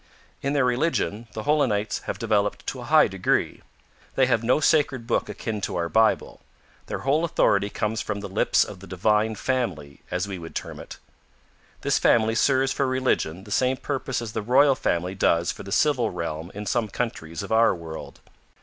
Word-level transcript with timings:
In 0.41 0.53
their 0.53 0.65
religion, 0.65 1.27
the 1.33 1.43
Holenites 1.43 1.99
have 2.05 2.17
developed 2.17 2.65
to 2.65 2.79
a 2.79 2.85
high 2.85 3.07
degree. 3.07 3.61
They 4.15 4.25
have 4.25 4.41
no 4.43 4.59
sacred 4.59 5.05
book 5.05 5.29
akin 5.29 5.61
to 5.61 5.75
our 5.75 5.89
Bible. 5.89 6.41
Their 6.87 7.01
whole 7.05 7.23
authority 7.23 7.69
comes 7.69 8.01
from 8.01 8.19
the 8.19 8.27
lips 8.27 8.63
of 8.63 8.79
the 8.79 8.87
Divine 8.87 9.35
Family, 9.35 10.01
as 10.09 10.27
we 10.27 10.39
would 10.39 10.55
term 10.55 10.79
it. 10.79 10.97
This 11.81 11.99
family 11.99 12.33
serves 12.33 12.71
for 12.71 12.87
religion 12.87 13.43
the 13.43 13.51
same 13.51 13.77
purpose 13.77 14.23
as 14.23 14.31
the 14.33 14.41
Royal 14.41 14.73
Family 14.73 15.13
does 15.13 15.51
for 15.51 15.61
the 15.61 15.71
civil 15.71 16.09
realm 16.09 16.51
in 16.55 16.65
some 16.65 16.87
countries 16.89 17.43
of 17.43 17.51
our 17.51 17.75
world. 17.75 18.21